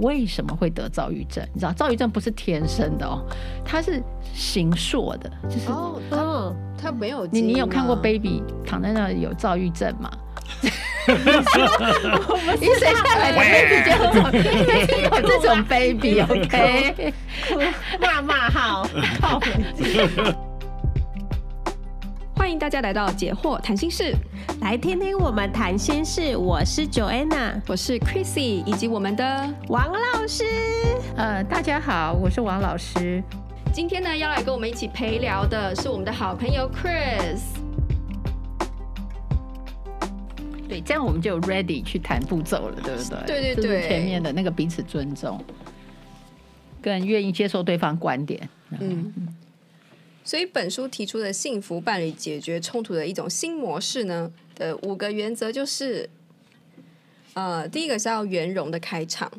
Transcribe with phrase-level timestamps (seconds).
[0.00, 1.44] 为什么会得躁郁症？
[1.52, 3.24] 你知道，躁郁症不是天生的哦，
[3.64, 4.02] 它是
[4.34, 10.10] 形塑的，就是哦，哦他没有你，你有看过 baby 躺在那里有躁郁症吗？
[12.60, 13.90] 你生下来的 baby 就
[15.00, 17.12] 有 有这种 baby？OK，
[18.00, 18.86] 骂骂号，
[19.20, 19.40] 好。
[22.50, 24.12] 欢迎大家来到解惑谈心室，
[24.60, 26.36] 来听听我们谈心事。
[26.36, 30.42] 我是 Joanna，我是 Chrissy，以及我们的王老师。
[31.16, 33.22] 呃，大家好，我是王老师。
[33.72, 37.38] 今天呢，要来跟我们一起陪聊的是我们的好朋友 Chris。
[40.68, 43.26] 对，这样我们就 ready 去谈步骤了，对不对？
[43.28, 45.40] 对对对，就是前面的那个彼此尊重，
[46.82, 48.48] 更愿意接受对方观点。
[48.70, 49.14] 嗯。
[50.22, 56.08] 所以本书提出的幸福伴侣解决冲突的一种新模式呢的五个原则就是，
[57.32, 59.32] 呃，第一个是要圆融的开场，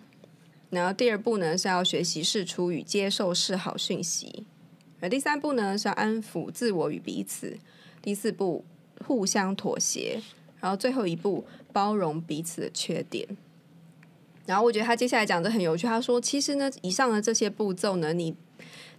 [0.71, 4.43] 然后第二步呢是要学习释出与接受示好讯息，
[4.99, 7.57] 而第三步呢是要安抚自我与彼此，
[8.01, 8.65] 第四步
[9.05, 10.19] 互相妥协，
[10.59, 13.27] 然后最后一步包容彼此的缺点。
[14.47, 18.35] 然后我觉得他接下来讲的很有趣，他说其实呢，以上的这些步骤呢，你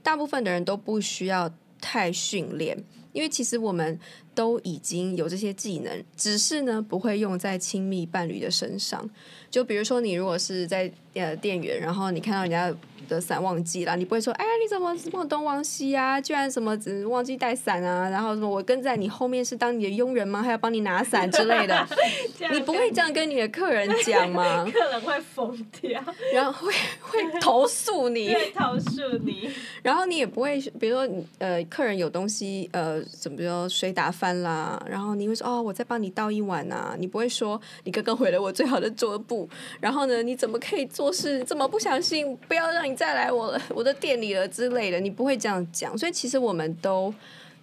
[0.02, 1.52] 大部分的人都不需要。
[1.83, 3.98] 太训练，因为其实我们
[4.34, 9.11] 都已经有这些技能，只是呢不会用在亲密伴侣的身上。
[9.50, 12.74] 就比如说，你如果是在呃店员，然后你看到人家
[13.08, 16.20] 的伞忘记了，你不会说：“哎呀，你怎么忘东忘西啊？
[16.20, 20.42] 居然什么只忘记带伞啊？”然后什么我跟在你后面是当你的佣人吗？
[20.42, 21.86] 还要帮你拿伞之类的？
[22.53, 24.64] 你不会这样跟你的客人讲吗？
[24.73, 29.50] 客人会疯掉，然后会会投诉你，会投诉你。
[29.83, 39.48] 然后你也不会，比如说呃，客人有东西呃，怎么说水打翻啦，然后你会说：“哦，我再帮你倒一碗啊。”你不会说：“你刚刚毁了我最好的桌布。”
[39.80, 40.23] 然后呢？
[40.23, 42.36] 你怎么可以做事这么不小心？
[42.47, 45.97] 不要让你再来我我的店里了之类的，你不会这样讲。
[45.97, 47.13] 所以其实我们都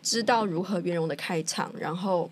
[0.02, 2.30] 知道如何圆融的开场，然后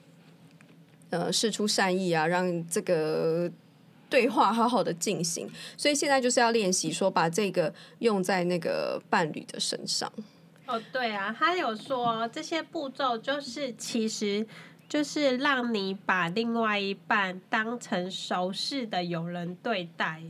[1.12, 3.50] 呃释出善意啊，让这个
[4.10, 5.48] 对话好好的进行。
[5.78, 10.12] 所以现在就是要练习说，把这个用在那个伴侣的身上。
[10.66, 14.48] 哦，对啊，他有说这些步骤就是其实。
[14.90, 20.22] 就是让你把另外一半当成熟识的友人对待，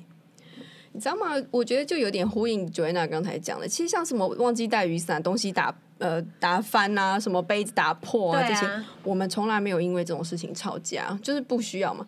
[0.98, 1.36] 你知道吗？
[1.52, 3.68] 我觉得就有点呼应 Joanna 刚才讲的。
[3.68, 12.08] 其实像什么忘记带雨伞、东西打呃打翻啊，什么杯子打破啊，啊这些，我们从来没有因为这种事情吵架，就是不需要嘛。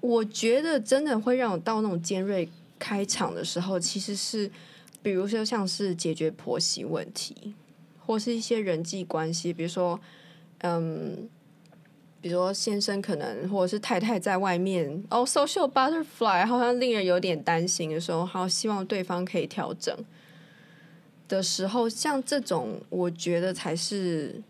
[0.00, 4.50] 我觉得真的会让我到那种尖锐开场的时候，其实是
[5.00, 7.54] 比如说像是解决婆媳问题，
[8.04, 10.00] 或是一些人际关系，比如说
[10.62, 11.28] 嗯。
[12.24, 19.94] 比如说，先生可能或者是太太在外面哦，social butterfly 好像令人有点担心的时候，好希望对方可以调整
[21.28, 24.42] 的时候，像这种，我觉得才是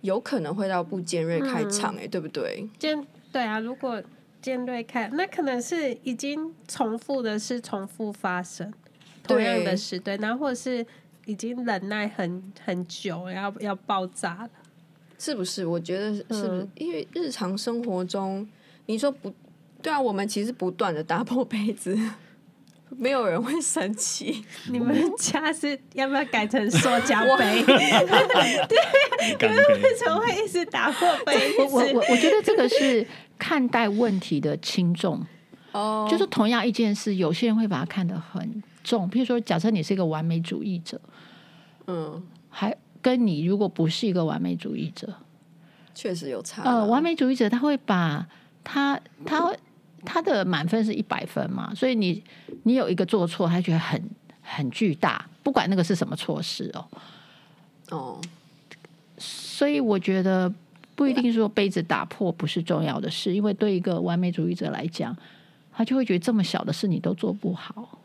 [0.00, 2.68] 有可能会到不尖锐开场，哎、嗯，对不对？
[2.80, 4.02] 尖对啊，如果
[4.40, 8.74] 尖锐开，那可能是已经重复的是重复发生，
[9.22, 10.84] 同样的事，对，然后或者是
[11.26, 14.50] 已经忍耐很很久，要要爆炸了。
[15.22, 15.64] 是不是？
[15.64, 16.48] 我觉得是不是？
[16.48, 18.44] 嗯、因为日常生活中，
[18.86, 19.32] 你说不
[19.80, 21.96] 对啊，我们其实不断的打破杯子，
[22.88, 24.44] 没有人会生气。
[24.68, 27.62] 你们家是要不要改成塑胶杯？
[27.62, 31.62] 对，你们为什么会一直打破杯子？
[31.70, 33.06] 我我我觉得这个是
[33.38, 35.24] 看待问题的轻重。
[35.70, 39.08] 哦，就是同样一件事，有些人会把它看得很重。
[39.08, 41.00] 譬如说，假设你是一个完美主义者，
[41.86, 42.76] 嗯，还。
[43.02, 45.12] 跟你如果不是一个完美主义者，
[45.94, 46.62] 确实有差。
[46.62, 48.26] 呃，完美主义者他会把
[48.64, 49.52] 他他
[50.04, 52.22] 他的满分是一百分嘛，所以你
[52.62, 54.00] 你有一个做错，他觉得很
[54.40, 56.86] 很巨大，不管那个是什么错事哦。
[57.90, 58.20] 哦，
[59.18, 60.50] 所以我觉得
[60.94, 65.14] 不一定说杯子打破不是重要的事，因为对一个完美主义者来讲，
[65.72, 67.98] 他就会觉得这么小的事你都做不好。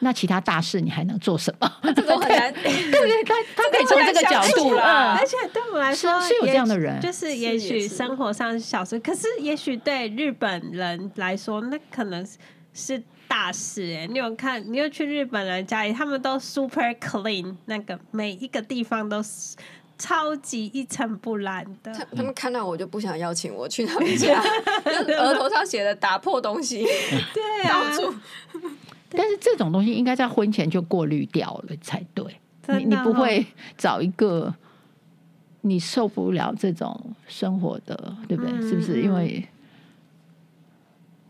[0.00, 1.70] 那其他大事你还能做什么？
[1.94, 3.24] 这个很难，对不对？
[3.24, 12.26] 他他可以从这个角度 了，而且对我们来说是，有这样的人，就是也许生活上小事，可是也许对日本人来说，那可能
[12.72, 13.94] 是大事。
[13.94, 14.62] 哎，你有看？
[14.72, 19.54] 你有去日本人家里，他们都 super clean，那个每一个地方都是
[19.98, 21.92] 超级一尘不染的。
[21.92, 24.42] 他他们看到我就不想邀请我去他们家，
[25.18, 26.86] 额头上写的打破东西，
[27.34, 27.92] 对啊。
[29.10, 32.24] 但是这种东西应该在婚前就过滤掉了才对，
[32.68, 33.44] 哦、你你不会
[33.76, 34.54] 找一个
[35.62, 38.52] 你受不了这种生活的，对不对？
[38.52, 39.02] 嗯、是不是？
[39.02, 39.46] 因为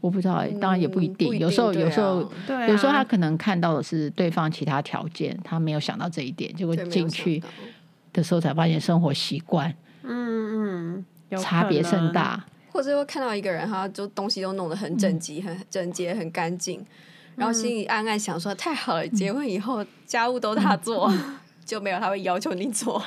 [0.01, 1.29] 我不知道、欸，当然也不一定。
[1.33, 2.31] 嗯、一定有时候，啊、有时候，
[2.69, 7.43] 有时候他可能看到的是对方其他条件，他没有想到这一点，结果进去
[8.13, 12.45] 的时候才发现生活习惯，嗯嗯，差别甚大。
[12.73, 16.81] 或者会看到一个人，他就东西都弄得很整齐、很整洁、很干净，
[17.41, 21.11] 然后心里暗暗想说：“太好了，结婚以后家务都他做，
[21.65, 23.03] 就没有他会要求你做。”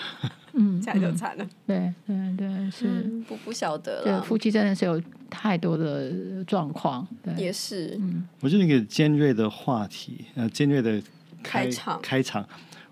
[0.53, 1.47] 嗯， 这样就惨了。
[1.67, 4.19] 对对对，是不不晓得了。
[4.19, 4.99] 对，夫妻真的是有
[5.29, 7.07] 太多的状况。
[7.23, 7.95] 对，也是。
[8.01, 11.01] 嗯，我觉得那个尖锐的话题，呃，尖锐的
[11.43, 12.47] 开场开场，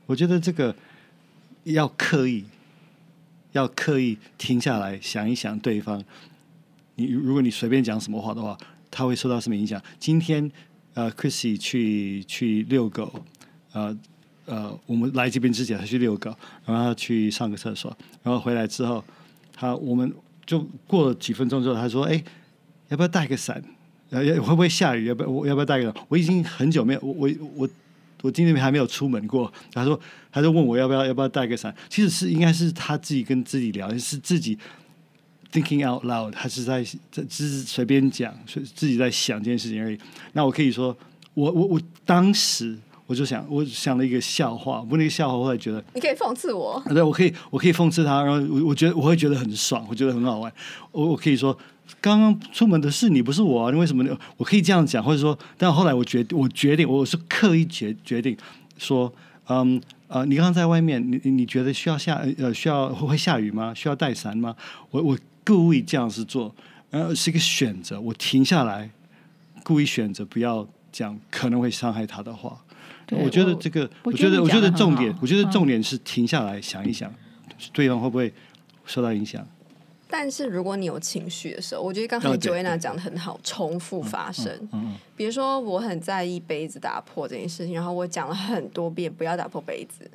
[0.06, 0.76] 我觉得这个
[1.64, 2.46] 要刻意，
[3.52, 6.04] 要刻意停下来想一想对方。
[6.96, 8.58] 你如果你随便讲什么话的话，
[8.90, 9.82] 他会受到什么影响？
[10.00, 10.52] 今天
[10.94, 13.24] 呃，Chrissy 去去遛狗，
[13.74, 13.98] 呃。
[14.48, 16.36] 呃，我们来这边之前，他去遛狗，
[16.66, 19.02] 然后去上个厕所，然后回来之后，
[19.54, 20.12] 他我们
[20.46, 22.22] 就过了几分钟之后，他说：“哎，
[22.90, 23.64] 要不要带个伞？
[24.10, 25.06] 呃，要会不会下雨？
[25.06, 25.94] 要不要我要不要带个？
[26.10, 27.70] 我已经很久没有，我我我
[28.24, 29.50] 我今天还没有出门过。
[29.72, 29.98] 他说，
[30.32, 31.74] 他就问我要不要要不要带个伞？
[31.88, 34.58] 其实是应该是他自己跟自己聊，是自己
[35.52, 39.98] thinking out loud，他是在在只是随便讲，自己在想这件事情而已。
[40.34, 40.96] 那我可以说，
[41.34, 42.78] 我我我当时。
[43.08, 44.80] 我就想，我想了一个笑话。
[44.80, 46.82] 不过那个笑话，我会觉得你可以讽刺我。
[46.88, 48.24] 对，我可以，我可以讽刺他。
[48.24, 50.50] 然后我我觉得我会觉得很爽，我觉得很好玩。
[50.94, 51.52] 我我可以说，
[52.00, 53.70] 刚刚出门的是你，不是我啊！
[53.70, 54.18] 你为什么？
[54.38, 58.38] 我可以这样讲，或者说，但后来我决我决定，我是刻意决决定
[58.78, 59.14] 说，
[59.50, 63.74] 嗯呃，你刚刚在外面，你你觉得需要下呃需要会下雨吗？
[63.74, 64.56] 需要带伞吗？
[64.90, 65.18] 我我
[65.52, 66.54] 故意这样子做，
[66.92, 68.00] 呃，是一个选择。
[68.00, 68.90] 我停下来，
[69.64, 72.58] 故意选择不要讲可能会伤害他的话。
[73.12, 77.14] 我觉得这个，我觉得，我觉得重点，我觉得重点是停下来想一想，
[77.74, 78.34] 对方会不会
[78.86, 79.46] 受到影响。
[80.10, 84.58] 但是如果你有情绪的时候，我觉得刚才 Joanna 讲的很好，重复发生。
[84.72, 90.10] 嗯，比如说我很在意杯子打破这件事情，然后我讲了很多遍不要打破杯子，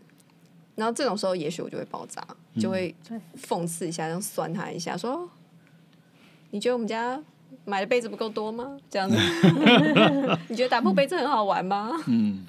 [0.75, 2.27] 然后这种时候也许我就会爆炸，
[2.59, 2.95] 就会
[3.37, 5.29] 讽刺一下，这样酸他一下，说
[6.51, 7.21] 你觉得我们家？
[7.65, 8.77] 买的杯子不够多吗？
[8.89, 9.17] 这样子，
[10.49, 11.91] 你觉得打破杯子很好玩吗？
[12.07, 12.45] 嗯，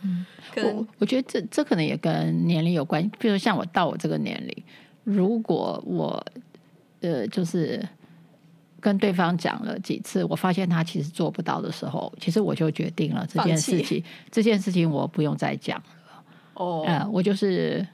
[0.53, 3.09] 可能我，我觉得这这可能也跟年龄有关系。
[3.19, 4.63] 比如像我到我这个年龄，
[5.03, 6.23] 如果我
[7.01, 7.83] 呃就是
[8.79, 16.23] 跟对方讲了几次，我发现他其实做不到的时候，其实我就决定了这件事情，这件事情我不用再讲了。
[16.55, 17.85] 哦，呃，我就是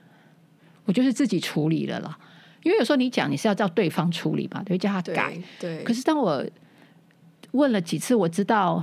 [0.85, 2.17] 我就是自己处理了啦。
[2.63, 5.33] 因为有时候你讲你是要叫对方处理嘛，对，叫他改。
[5.59, 5.77] 对。
[5.77, 6.41] 对，可是当我
[7.51, 8.81] 问了几次，我知道，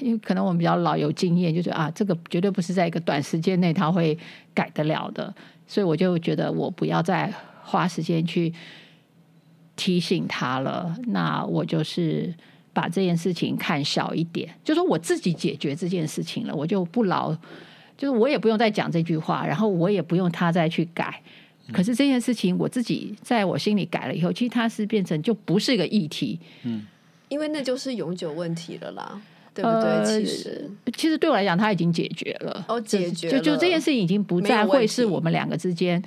[0.00, 4.18] 因为可能我们比较老有经验，就觉得啊，这个绝对不是在一个短时间内他会
[4.52, 5.32] 改得了的，
[5.66, 7.32] 所以我就觉得我不要再
[7.62, 8.52] 花时间去
[9.76, 10.92] 提醒他了。
[11.06, 12.34] 那我就是
[12.72, 17.32] 把这件事情看小一点，就说我自己解决这件事情了，我就不劳，
[17.96, 21.22] 就是我也不用再讲这句话，然后我也不用他再去改。
[21.72, 26.86] 可是这件事情我自己在我心里改了以后，其实它是变成就不是一个议题，嗯。
[27.28, 29.22] 因为那就是永久问题了啦，
[29.54, 29.88] 对不对？
[29.88, 32.64] 呃、其实，其实对我来讲，他已经解决了。
[32.66, 36.02] 哦，解决就就这件事情已经不再会是我们两个之间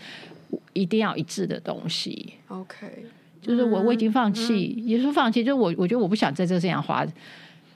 [0.73, 2.33] 一定要一致的东西。
[2.49, 3.05] OK，
[3.41, 5.41] 就是我我已经放弃，嗯、也是放弃。
[5.41, 7.07] 就是我我觉得我不想在这这样花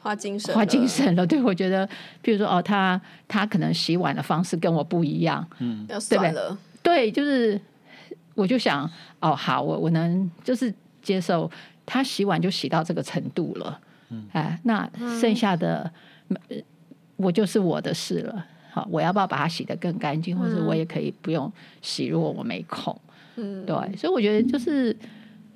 [0.01, 1.25] 花精神，花精神了。
[1.25, 1.87] 对，我觉得，
[2.21, 6.57] 比如说哦，他他可能洗碗的方式跟我不一样，嗯，要算了。
[6.83, 7.57] 对，就是
[8.37, 8.89] 我就想，
[9.19, 11.51] 哦，好，我我能就是接受。
[11.89, 13.79] 他洗碗就洗到这个程度了，
[14.09, 14.85] 嗯、哎，那
[15.21, 15.89] 剩下的、
[16.27, 16.37] 嗯、
[17.15, 18.45] 我就是我的事了。
[18.69, 21.49] 好，我要不要把它洗得更干净，嗯、或者我也可以不用
[21.81, 22.93] 洗，如果我没空。
[23.37, 24.93] 嗯，对，所以我觉得就是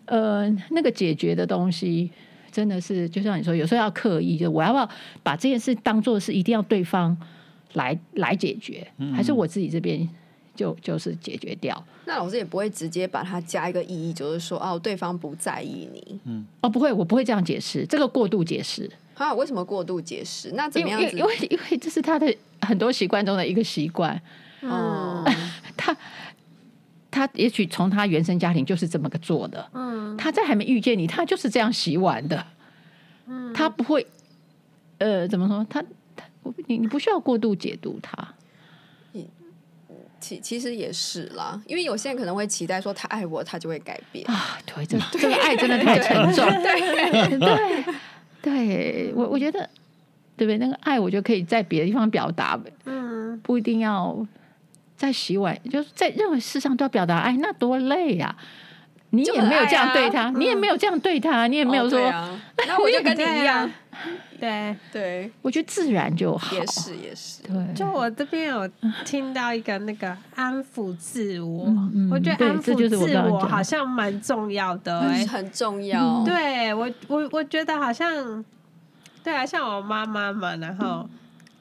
[0.05, 2.09] 呃，那个解决的东西
[2.49, 4.89] 真的是，就像你说，有时候要刻意，就我要不要
[5.21, 7.17] 把这件事当做是一定要对方
[7.73, 10.07] 来来解决，嗯、还是我自己这边？
[10.55, 18.89] 就就是解决掉，那老师也不会直接把它加一个意义，就是说哦，对方不在意你，嗯，哦，不会，我不会这样解释，这个过度解释。
[19.15, 20.51] 啊，为什么过度解释？
[20.53, 21.17] 那怎么样子？
[21.17, 24.19] 因为因为这是他的很多习惯中的一个习惯，
[24.61, 25.35] 哦、 嗯，
[25.77, 25.95] 他
[27.11, 32.45] 他也许从他原生家庭就是这么个做的，嗯，他在还没遇见你，他就是这样洗碗的，
[33.27, 34.05] 嗯，他不会，
[34.97, 35.65] 呃，怎么说？
[35.69, 35.83] 他
[36.15, 36.25] 他
[36.65, 38.33] 你你不需要过度解读他。
[40.21, 44.57] 其其实也是啦，因为有些人可能会期待说他爱我，他就会改变啊。
[44.65, 46.45] 对，这这个爱真的太沉重。
[46.61, 47.85] 对对
[48.41, 49.67] 对，我我觉得
[50.37, 50.57] 对不对？
[50.57, 52.57] 那个爱，我觉得可以在别的地方表达。
[52.85, 54.25] 嗯，不一定要
[54.95, 58.35] 在洗碗，就是在任何事上都要表达爱，那多累呀！
[59.11, 61.99] 你也没有这样对他，你也没有这样对他，你也没有说，
[62.67, 63.69] 那我就跟你 一样，
[64.39, 64.75] 对。
[64.91, 66.55] 对，我觉得自然就好。
[66.55, 67.43] 也是也是。
[67.43, 68.67] 对，就我这边有
[69.05, 71.67] 听到一个那个安抚自我，
[72.09, 76.23] 我觉得安抚自我好像蛮重要的、欸，很重要。
[76.23, 78.43] 对我我我觉得好像，
[79.23, 81.07] 对啊，像我妈妈嘛，然后。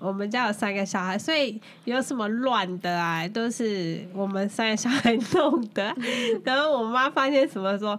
[0.00, 5.94] 我们家有三个小孩，所以有什么乱的啊，都是我们三个小孩弄的。
[6.42, 7.90] 然后我妈发现什么，说：“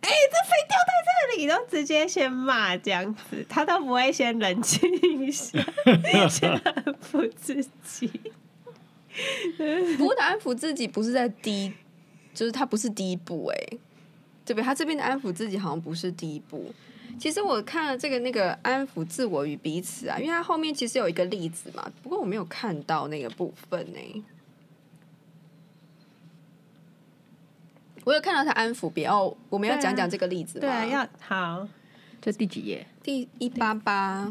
[0.00, 4.88] 哎、欸，这飞掉在这里！”都直接先骂这样子，她都不会先冷静
[5.20, 5.58] 一下，
[6.28, 8.08] 先安抚自己。
[9.98, 11.72] 不过的安抚自己不是在第一，
[12.32, 13.78] 就是他不是第一步哎、欸，
[14.46, 14.64] 对不对？
[14.64, 16.72] 他这边的安抚自己好像不是第一步。
[17.20, 24.22] 其实我看了这个那个安抚自我与彼此啊，因为它后面其实有一个例子嘛，不过我没有看到那个部分呢、欸。
[28.04, 30.62] 我有看到他安抚别哦，我们要讲讲这个例子吗？
[30.62, 31.68] 对啊，要好，
[32.22, 32.86] 这第几页？
[33.02, 34.26] 第一八八。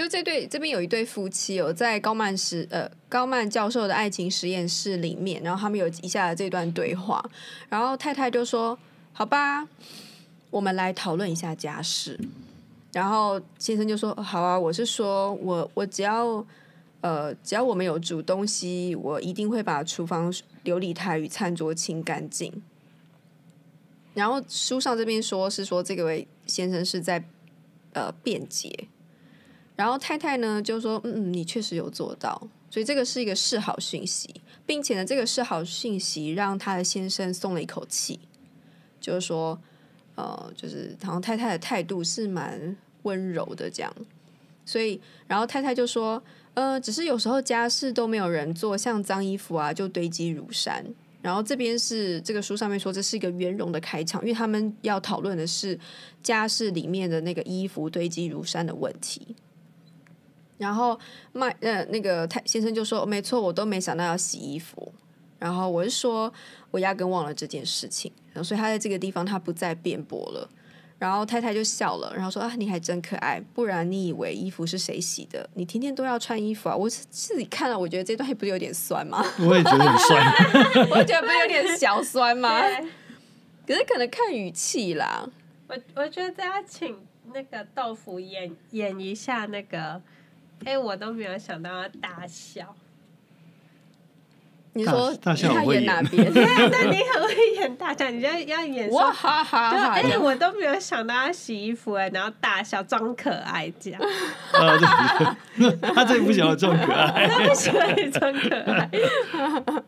[0.00, 7.22] 就这对这边有一对夫妻有在高曼实呃高曼教授的爱情实验室里面，然后他们有以下的这段对话，
[7.68, 8.78] 然后太太就说
[9.12, 9.68] ：“好吧，
[10.48, 12.18] 我们来讨论一下家事。”
[12.92, 16.42] 然后先生就说：“好啊，我是说我我只要
[17.02, 20.32] 呃只要我们有煮东西，我一定会把厨房
[20.64, 22.50] 琉璃台与餐桌清干净。”
[24.14, 27.22] 然后书上这边说是说这个位先生是在
[27.92, 28.88] 呃辩解。
[29.80, 34.28] 然后太太呢就说：“嗯，你确实有做到，所以这个是一个示好讯息，
[34.66, 38.20] 并且呢，这个示好讯息让他的先生松了一口气，
[39.00, 39.58] 就是说，
[40.16, 43.90] 呃，就是好像太太的态度是蛮温柔的这样。
[44.66, 46.22] 所以，然后太太就说：
[46.52, 50.84] 呃，只是有时候家事都没有人做，像脏衣服啊就堆积如山。
[51.22, 55.78] 然后这边是这个书上面说这是一个圆融的开场，因为他们要讨论的是
[56.22, 59.34] 家事里面的那个衣服堆积如山的问题。”
[60.60, 60.98] 然后
[61.32, 64.92] 麦呃那个太先生就说：“没错，我都没想到要洗衣服。”
[65.40, 66.30] 然后我是说，
[66.70, 68.12] 我压根忘了这件事情。
[68.34, 70.46] 然后所以他在这个地方他不再辩驳了。
[70.98, 75.48] 然后太太就笑了，然后说：“啊，你还真可爱，不然你以为衣服是谁洗的？
[75.54, 79.24] 你天天都要穿衣服啊！”我自己看了，我觉得这段不是有点酸吗？
[79.40, 80.22] 我也觉得很酸，
[80.92, 82.60] 我觉得不是有点小酸吗？
[83.66, 85.26] 可是可能看语气啦。
[85.68, 86.94] 我我觉得要请
[87.32, 90.02] 那个豆腐演演一下那个。
[90.64, 92.74] 哎、欸，我都没有想到要大笑。
[94.72, 96.24] 你说大笑他演哪边？
[96.32, 99.94] 对，那你很会演大笑，你就要演哇哈哈哈！
[99.94, 104.00] 哎、欸，我都没有想到要洗衣服哎，然后大笑装可爱这样。
[104.52, 108.88] 啊，对，他最不喜欢装可爱，他不喜欢装可爱。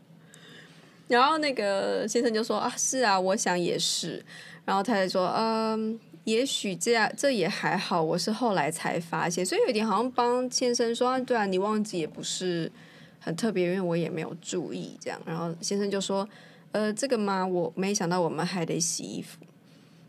[1.07, 4.25] 然后那个先生就说啊，是啊，我想也是。
[4.65, 6.01] 然后太太说，嗯。
[6.25, 8.01] 也许这样，这也还好。
[8.01, 12.71] 我是后来才发现，所以有点好像帮先生说，啊对啊，你忘记也不是
[13.19, 15.21] 很特别，因为我也没有注意这样。
[15.27, 16.29] 然后先生就说
[16.71, 19.39] ：“呃，这个嘛，我没想到我们还得洗衣服。”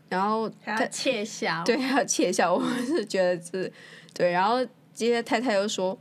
[0.08, 2.54] 然后他窃笑，对，他窃笑。
[2.54, 3.72] 我是觉得是，
[4.12, 4.30] 对。
[4.30, 5.98] 然后接着太太又说：“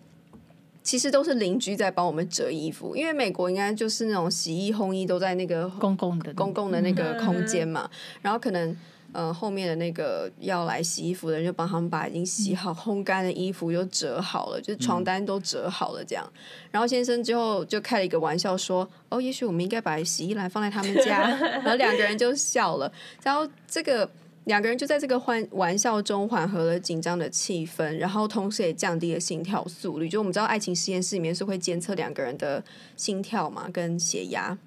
[0.83, 8.77] 其实都是邻居在帮我们折衣服，因为美国应该就是那种洗衣烘衣都在那个公共的公共的那个空间嘛，嗯、然后可能。”
[9.13, 16.27] 呃，后面的那个要来洗衣服的人就帮他们把已经洗好、烘干的衣服又折好了，就是床单都折好了这样。
[16.71, 21.29] 然后先生之后就开了一个玩笑说：“哦，也许我们应该把洗衣篮放在他们家。
[21.63, 22.91] ”然后两个人就笑了。
[23.21, 24.09] 然后这个
[24.45, 30.09] 两个人就在这个欢玩笑中缓和了紧张的气氛，然后同时也降低了心跳速率。
[30.09, 32.63] 就我们知道，爱情实验室里面是会监测两个人的
[32.97, 34.57] 心跳嘛，跟血压。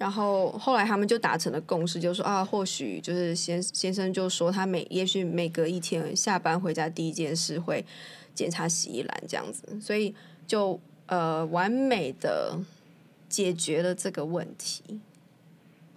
[0.00, 7.84] 然后后来他们就达成了共识，就说啊，或许就是先先生就说他每也许每隔一天下班回家第一件事会
[8.34, 10.14] 检查洗衣篮这样子，所以
[10.46, 12.58] 就呃完美的
[13.28, 14.98] 解决了这个问题。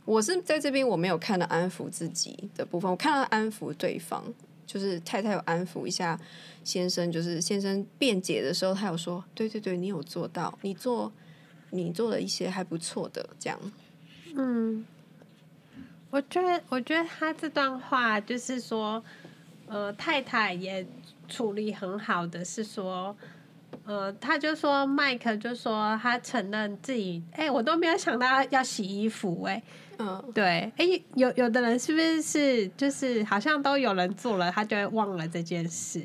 [0.04, 4.22] 我是在这边我没有看到安抚自己的部分，我看到安抚对方，
[4.68, 6.20] 就是太太有安抚一下
[6.66, 11.10] 先生，就是先生辩解的时候，他有说对对对，你有做到，你做
[11.70, 13.58] 你做了一些还不错的这样。
[14.36, 14.84] 嗯，
[16.10, 19.04] 我觉得，我觉得他这段话就是说，
[19.68, 20.86] 呃，太太也
[21.28, 23.16] 处理很好的，是说，
[23.86, 29.64] 呃，他就说，麦克就说他承认自己，哎、欸，我都没有想到要洗衣服、欸，哎，
[30.00, 30.44] 嗯，对，
[30.78, 36.04] 哎、欸，有有的人是不是是就是好像都有人做了，他就会忘了这件事，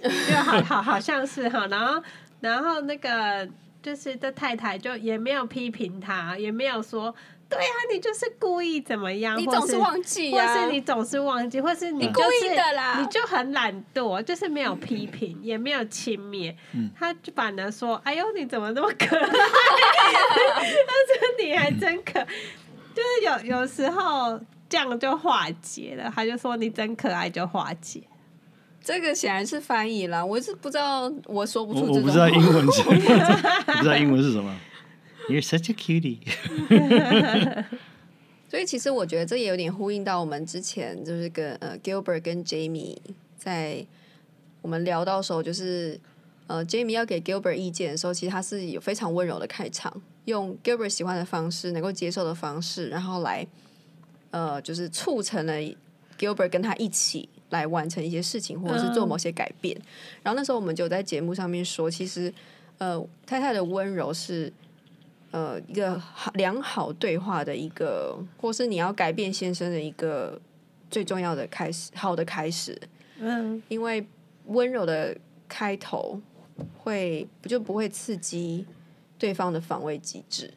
[0.00, 2.02] 就好好好像是哈，然后
[2.40, 3.48] 然后那个。
[3.82, 7.14] 就是这太太就也没有批评他，也没有说
[7.48, 9.36] 对啊，你就是故意怎么样？
[9.36, 16.54] 你总是忘记呀，或是你总是忘记，或是你故意的啦，你就很懒惰，就是没有批评，也没有轻蔑，
[16.96, 22.20] 他就反而说：“哎呦，你怎么那么可爱？” 他说：“你还真可，
[22.94, 28.02] 就是有有时候这样就化解了。”他就说：“你真可爱，就化解。”
[28.90, 31.92] 这个显然是翻译啦，我是不知道，我说不出。
[31.92, 32.92] 我不知道英文是，不
[33.82, 34.52] 知道英文是什么。
[35.28, 36.18] You're such a cutie。
[38.50, 42.96] 所以其实我觉得这也有点呼应到我们之前就是跟呃 Gilbert 跟 Jamie
[43.38, 43.86] 在
[44.60, 45.96] 我们聊到的时候，就是
[46.48, 53.46] 呃 Jamie 要给 Gilbert 意见的时候，其实他是有非常温柔的开场，用 Gilbert 喜欢的方式，能够接受的方式，然后来
[54.32, 55.54] 呃就是促成了
[56.18, 59.76] Gilbert 跟他一起来完成一些事情，或者是做某些改变。
[59.76, 59.84] 嗯、
[60.24, 62.32] 然后那时候我们就在节目上面说，其实
[62.78, 64.52] 呃太太的温柔是。
[65.32, 70.40] 呃，一个好良好对话的一个，或是你要改变先生的一个
[70.90, 72.76] 最重要的开始，好的开始。
[73.20, 74.04] 嗯，因为
[74.46, 75.16] 温柔的
[75.46, 76.20] 开头
[76.78, 78.66] 会不就不会刺激
[79.20, 80.52] 对方的防卫机制。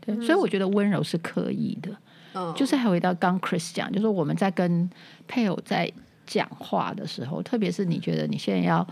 [0.00, 1.90] 对，所以我觉得温柔是可以的。
[2.34, 4.88] 嗯，就是还回到刚 Chris 讲，就是我们在跟
[5.26, 5.90] 配偶在
[6.26, 8.86] 讲话的时候，特别是你觉得你现在要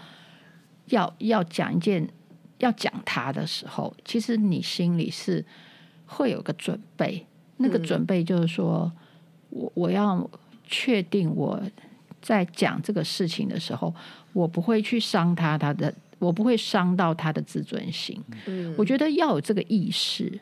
[0.86, 2.08] 要要讲一件。
[2.58, 5.44] 要讲他的时候，其实你心里是
[6.06, 7.26] 会有个准备。
[7.56, 8.92] 那个准备就是说，
[9.50, 10.30] 我我要
[10.64, 11.60] 确定我
[12.20, 13.92] 在讲这个事情的时候，
[14.32, 18.22] 我不会去伤他，他的我不会伤到他的自尊心。
[18.46, 20.38] 嗯，我觉得要有这个意识。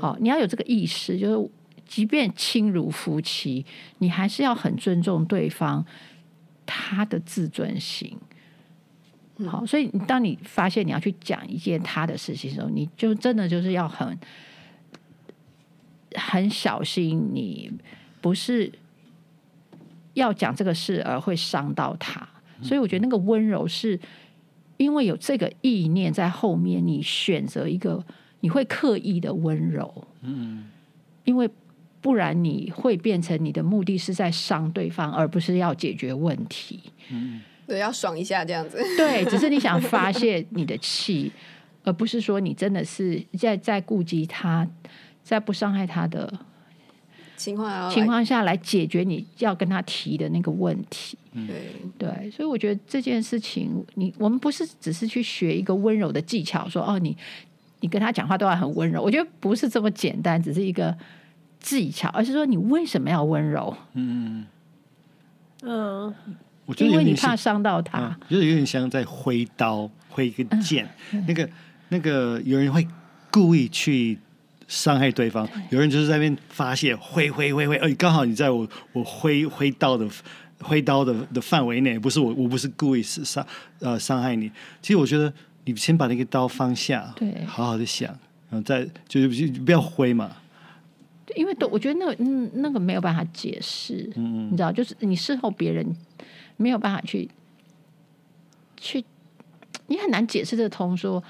[0.00, 1.50] 好，你要有这个意识，就是
[1.88, 3.66] 即便亲如夫妻，
[3.98, 5.84] 你还是要很尊重对方
[6.64, 8.16] 他的自尊心。
[9.46, 14.18] 好，所以当你发现你要去讲一件他的事情的时候，你就真的就是要很
[16.14, 17.72] 很小心，你
[18.20, 18.70] 不是
[20.14, 22.28] 要讲这个事而会伤到他。
[22.60, 23.98] 所以我觉得那个温柔是
[24.76, 28.04] 因为有这个意念在后面，你选择一个
[28.40, 30.68] 你会刻意的温柔，嗯，
[31.22, 31.48] 因为
[32.00, 36.80] 不然你会变成你的目的是在伤对方，而不是要解决问题，
[37.10, 37.40] 嗯。
[37.66, 38.78] 对，要爽一下这样子。
[38.96, 41.30] 对，只是你想发泄你的气，
[41.84, 44.66] 而不是说你真的是在在顾及他，
[45.22, 46.32] 在不伤害他的
[47.36, 51.18] 情况情况下来解决你要跟他提的那个问题。
[51.46, 57.14] 对对，所以我觉得这件事情，你我们不是只是去学一个温柔的技巧，说哦，你
[57.80, 59.02] 你跟他讲话都要很温柔。
[59.02, 60.96] 我觉得不是这么简单，只是一个
[61.60, 63.76] 技巧，而是说你为什么要温柔？
[63.94, 64.46] 嗯
[65.62, 66.14] 嗯。
[66.66, 71.48] 我觉得因为你怕伤到他，嗯，就是有点像在挥刀挥一个剑，嗯，那个
[71.88, 72.86] 那个有人会
[73.30, 74.18] 故意去
[74.66, 80.06] 伤害对方，有人就是在那边发泄挥挥挥挥，哎，刚好你在我我挥挥刀的
[80.60, 83.46] 挥刀的的范围内，不是我我不是故意是伤
[83.78, 84.52] 呃伤害你。
[84.82, 85.32] 其实我觉得
[85.64, 88.10] 你先把那个刀放下，对，好好的想，
[88.50, 90.30] 然后再就是不要挥嘛。
[91.34, 95.96] 因为都我觉得那个嗯那个没有办法解释，嗯，你知道，就是你事后别人。
[96.60, 97.30] 没有办法去
[98.76, 99.04] 去，
[99.86, 100.96] 你很难解释得通。
[100.96, 101.22] 说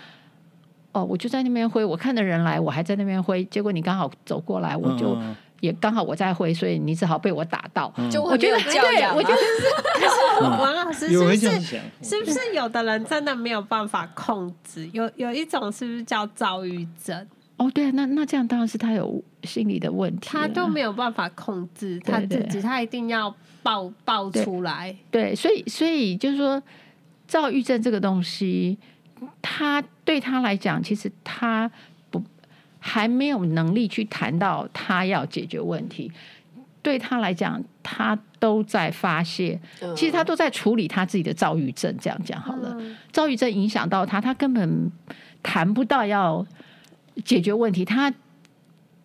[0.92, 5.20] 哦，我就在那边挥，我看的人来，我还在那边挥，结果你刚好走过来，我就
[5.60, 7.92] 也刚好我在挥，所以你只好被我打到。
[8.10, 11.60] 就我觉得对，我觉得是 王老师是不是
[12.02, 14.88] 是不是有的人真的没有办法控制？
[14.94, 17.28] 有有一种是不是叫躁郁症？
[17.58, 23.32] 哦，对啊，那那这样当然是他有心理的问题，他都没有办法控制他自己，他一定要。
[23.60, 26.62] 爆爆出来，对，对，所以所以就是说，
[27.26, 28.78] 躁郁症这个东西，
[29.42, 31.70] 他对他来讲，其实他
[32.08, 32.22] 不
[32.78, 36.10] 还没有能力去谈到他要解决问题。
[36.80, 39.60] 对他来讲，他都在发泄，
[39.94, 41.94] 其实他都在处理他自己的躁郁症。
[42.00, 44.90] 这样讲好了，嗯、躁郁症影响到他，他根本
[45.42, 46.46] 谈不到要
[47.24, 48.12] 解决问题，他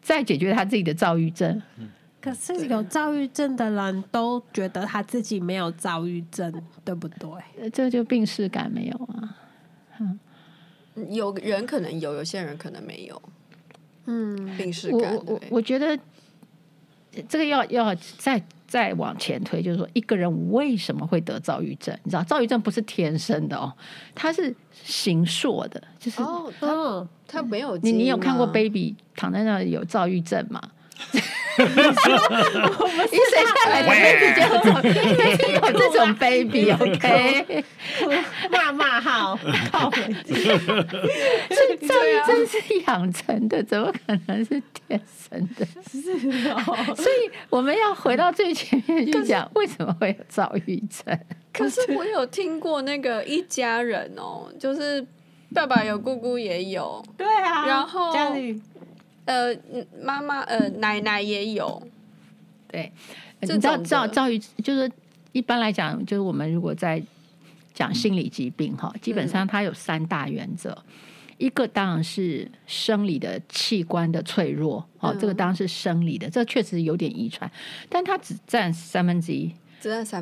[0.02, 1.62] 在解决他自己的躁郁症。
[1.78, 1.89] 嗯
[2.23, 6.49] 可是有躁郁症的人都觉得他自己没有躁郁症，
[6.86, 7.69] 对不对？
[7.71, 9.38] 这就病视感没有啊。
[9.99, 10.17] 嗯，
[11.10, 13.21] 有人可能有，有些人可能没有。
[14.06, 15.13] 嗯，病视感。
[15.15, 15.99] 我我我觉得
[17.28, 18.41] 这个要要再
[18.73, 21.95] 再往前推，就是说一个人为什么会得躁郁症？
[22.03, 23.71] 你知道，躁郁症不是天生的哦，
[24.15, 24.51] 他是
[24.83, 27.77] 形塑的，就是哦，他他没有。
[27.77, 30.59] 你你有看过 baby 躺在那里有躁郁症吗？
[31.58, 34.74] 一生下来的 baby 就有这种，
[35.54, 37.63] 有这种 baby，OK，
[38.52, 39.38] 骂骂号，
[39.72, 40.34] 靠回去。
[40.34, 45.66] 所以躁郁症是养成的，怎么可能是天生的？
[45.92, 46.96] 是哦。
[46.96, 51.20] 所以我们要回到最前面去讲，为什么会有躁郁症？
[51.54, 55.06] 可是我有听过那个一家人哦，就是
[55.54, 58.60] 爸爸有，姑姑也有，对啊，然后家里。
[59.25, 59.55] 呃，
[60.03, 61.81] 妈妈呃，奶奶也有，
[62.67, 62.91] 对，
[63.39, 64.91] 你知道躁躁郁就是
[65.31, 67.01] 一般来讲，就是我们如果在
[67.73, 70.93] 讲心理疾病哈，基本上它有三大原则，嗯、
[71.38, 77.49] 一个当然是生理的器官的脆弱，哦、嗯，这个当然是生理的，这确实有点遗传，
[77.89, 79.51] 但它只占三分之一。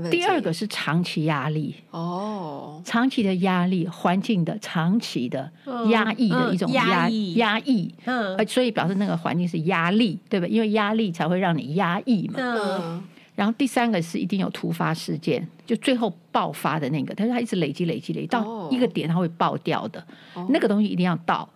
[0.10, 1.76] 第二个是长期压力。
[1.91, 5.52] 哦，长期的压力，环境的长期的
[5.89, 10.47] 压抑的一种压压抑，嗯，所以表示那个环境是压力，对吧？
[10.47, 12.36] 因为压力才会让你压抑嘛。
[12.38, 13.04] 嗯，
[13.36, 20.06] 然后第三个是一定有突发事件，就最后爆发的那个，但是它一直累积累积累积到一个点，它会爆掉的，
[20.50, 21.47] 那个东西一定要到，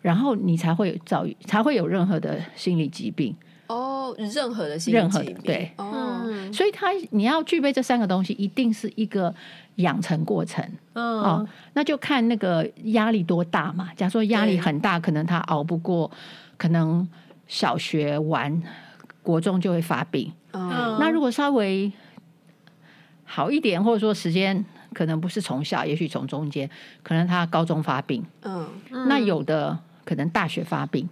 [0.00, 3.36] 然后你才会有遭遇，才会有任何的心理疾病。
[4.02, 9.32] 哦，任何的心理疾病，对，嗯，所以他你要具备这三个东西，一定是一个
[9.76, 13.90] 养成过程，嗯，哦，那就看那个压力多大嘛。
[13.96, 16.10] 假如说压力很大，可能他熬不过，
[16.56, 17.08] 可能
[17.46, 18.62] 小学完，
[19.22, 20.32] 国中就会发病。
[20.52, 21.90] 嗯，那如果稍微
[23.24, 26.68] 好一点，或者说时间可能不是从小，也许从中间，
[27.02, 28.24] 可能他高中发病。
[28.42, 28.68] 嗯，
[29.06, 31.08] 那有的可能大学发病。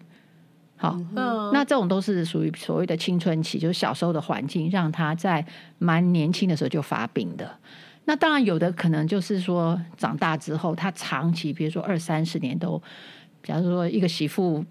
[0.83, 5.45] 好，嗯，那这种都是属于所谓的青春期，就是小时候的环境让他在
[5.79, 7.55] 蛮年轻的时候就发病的。
[8.07, 12.83] 那当然有的可能就是说长大之后，他长期比如说二三十年都，
[13.43, 14.65] 假如说一个媳妇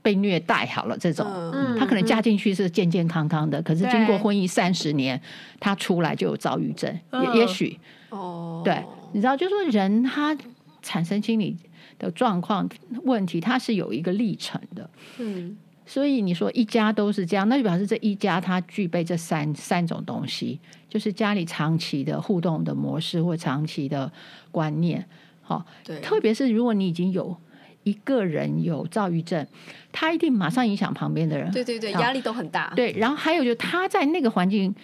[0.00, 5.20] 被虐待好了这种，嗯，他可能嫁进去是健健康康的，可是经过婚姻三十年，
[5.60, 7.78] 他出来就有躁郁症，也也许，
[8.08, 10.34] 哦，对，你知道，就是说人他
[10.80, 11.58] 产生心理。
[12.00, 12.68] 的状况
[13.04, 20.58] 问题，它是有一个历程的，嗯，所以你说一家都是这样，那就表示这一家它具备这三三种东西，
[20.88, 24.10] 就是家里长期的互动的模式或长期的
[24.50, 25.06] 观念，
[25.42, 27.36] 好，对，特别是如果你已经有
[27.84, 29.46] 一个人有躁郁症，
[29.92, 34.74] 他一定马上影响旁边的人，对对对，压力都很大，对，然后还有就是他在那个环境。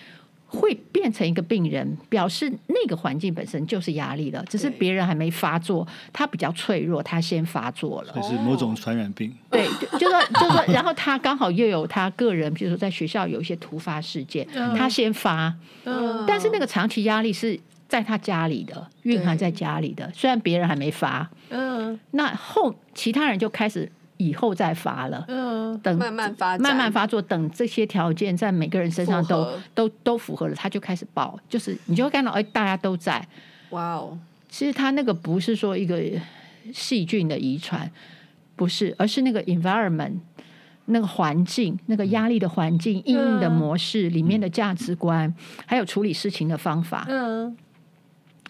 [0.47, 9.35] 会变成一个病人，表示那个环境本身就是压力了，只是别人还没发作，他比较脆弱，他先发作了，这是某种传染病。
[9.51, 9.67] 对，
[9.99, 15.55] 就说就说， 然后他刚好又有他个人，比如说在学校有一些突发事件，他先发，
[16.27, 23.91] 但是那个长期压力是在他家里的，蕴含在家里的，虽然别人还没发，嗯，那后其他人就开始。
[24.19, 33.27] 以后再发了，嗯，等慢慢发，慢慢发作，等这些条件在每个人身上都都都符合了，他就开始爆，就是你就会看到，哎，大家都在，
[33.71, 34.19] 哇哦！
[34.49, 36.01] 其实他那个不是说一个
[36.73, 37.91] 细菌的遗传，
[38.55, 40.19] 不是，而是那个 environment
[40.87, 45.35] 那个环境，那个压力的环境、应用的模式、嗯、里面的价值观，
[45.67, 47.55] 还有处理事情的方法，嗯，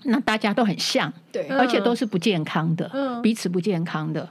[0.04, 4.28] 那大家都很像，对，而且都是不健康的，嗯，彼此不健康的。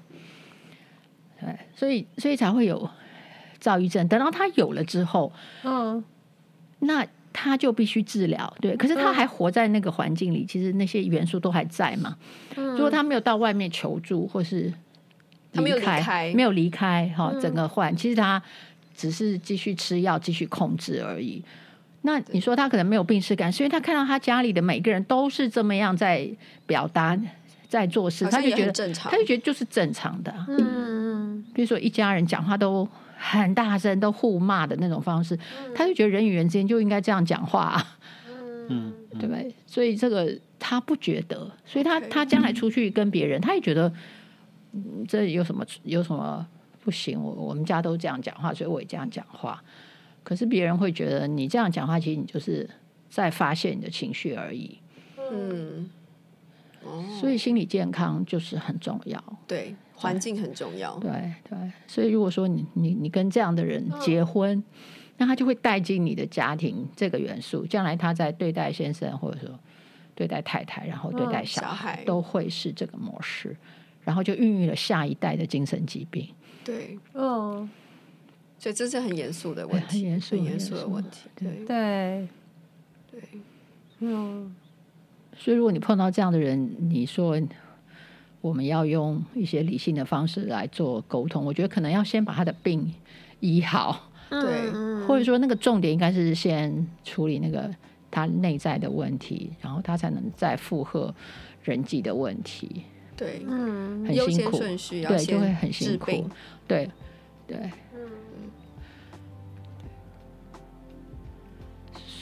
[1.46, 2.90] 对，所以所以才会有
[3.60, 4.08] 躁郁症。
[4.08, 5.32] 等到他有了之后，
[5.64, 6.04] 嗯，
[6.80, 8.52] 那他就必须治疗。
[8.60, 12.18] 对，可是他还活在那个环境里，其实那些元素都还在嘛。
[12.56, 14.74] 嗯，如果他没有到外面求助，或是
[15.52, 18.42] 离开，没有离开，没有离开哈，整个换，其实他
[18.96, 21.44] 只是继续吃药，继续控制而已。
[22.02, 26.30] 那你说他可能没有病耻感，是因为他看到他家里的每个人都是这么样在
[26.66, 27.20] 表达。
[27.76, 30.34] 在做事，他就觉得正常他就觉得就是正常的。
[30.48, 35.38] 嗯，比如说一家人讲话都很大声，都互骂的那种方式，
[35.76, 37.86] 他就觉得人与人之间就应该这样讲话。
[38.70, 39.54] 嗯，对不对？
[39.68, 43.92] 所以这个他不觉得，所以他他将来出去跟别人，他也觉得
[45.08, 46.48] 这有什么有什么
[46.84, 47.22] 不行？
[47.22, 49.62] 我我们家都这样讲话，所以我也这样讲话。
[50.24, 52.68] 可是别人会觉得你这样讲话，其实你就是
[53.10, 54.80] 在发泄你的情绪而已。
[55.32, 55.90] 嗯。
[57.20, 61.12] 所以心理健康就是很重要，对，环境很重要，对
[61.50, 61.58] 对。
[61.88, 64.64] 所以如果说你你你跟这样的人结婚，
[65.18, 69.50] 那他就会带进你的家庭这个元素，将来他在对待先生或者说
[70.14, 73.56] 对待太太，然后对待小孩，都会是这个模式，
[74.04, 76.28] 然后就孕育了下一代的精神疾病。
[76.64, 77.70] 对，嗯，
[78.60, 81.66] 所以这是很严肃的问题，很严肃严肃的问题，对。
[81.66, 82.28] 对。
[83.12, 83.22] 对，
[84.00, 84.56] 嗯。
[85.38, 87.40] 所以，如果你碰到这样的人，你说
[88.42, 92.94] 我们要用一些理性的方式来做沟通，我觉得可能要先把他的病
[93.40, 94.72] 医好，对，
[95.08, 97.70] 或者说那个重点应该是先处理那个
[98.10, 101.14] 他内在的问题，然后他才能再负荷
[101.64, 102.84] 人际的问题。
[103.18, 106.12] 对，嗯，很辛苦，对，就会很辛苦，
[106.68, 106.90] 对，
[107.48, 107.58] 对，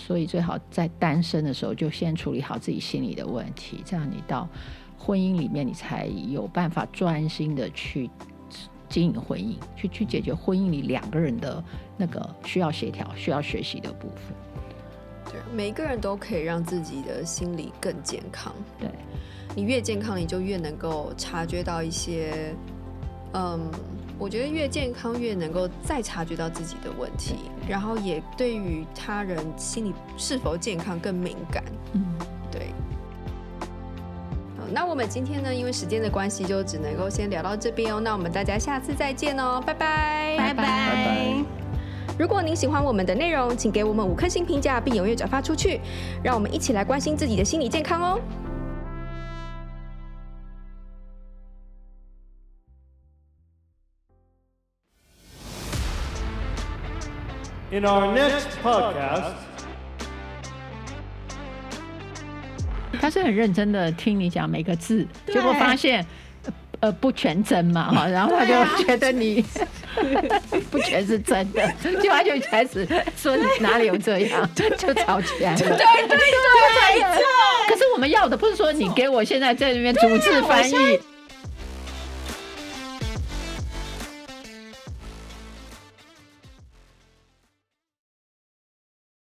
[0.05, 4.49] 所以最好在单身的时候就先处理好自己心理的问题，这样你到
[4.97, 8.09] 婚姻里面，你才有办法专心的去
[8.89, 11.63] 经营婚姻，去去解决婚姻里两个人的
[11.95, 14.35] 那个需要协调、需要学习的部分。
[15.31, 18.53] 对，每一个人都可以让自己的心理更健康。
[18.77, 18.89] 对。
[19.55, 22.55] 你越健康，你就越能够察觉到一些，
[23.33, 23.69] 嗯，
[24.19, 27.35] 我觉得越健康越能够再察觉到自己的问题，
[27.67, 31.63] 然后也对于他人心理是否健康更敏感。
[31.93, 32.05] 嗯，
[32.51, 32.67] 对。
[34.57, 37.99] 好，那我们今天呢，因为时间的关系，就只能够先聊到这边哦。
[37.99, 41.43] 那我们大家下次再见哦，拜拜，拜拜。
[42.17, 45.81] 如果您喜欢我们的内容，请给我们五颗星评价，并踊跃转发出去，
[46.23, 48.19] 让我们一起来关心自己的心理健康哦。
[57.73, 59.31] In our next podcast，
[63.01, 66.05] 他是很认真的听你讲每个字，结果发现
[66.81, 69.43] 呃不全真嘛 哈，然后他就觉得你
[70.69, 75.57] 不全是真的，结果他就开始说你哪里有这样，就吵起来了。
[75.57, 76.17] 对对对，
[76.99, 77.27] 对，
[77.67, 80.99] 可是我们要的不是说你给我现在在那边逐字翻译。